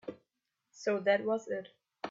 So 0.71 0.99
that 1.01 1.23
was 1.25 1.47
it. 1.47 1.67